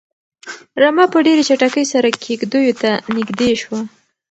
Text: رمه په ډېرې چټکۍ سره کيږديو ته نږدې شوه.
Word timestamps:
رمه 0.81 1.05
په 1.13 1.17
ډېرې 1.25 1.43
چټکۍ 1.49 1.85
سره 1.93 2.07
کيږديو 2.23 2.77
ته 2.81 2.91
نږدې 3.15 3.51
شوه. 3.61 3.79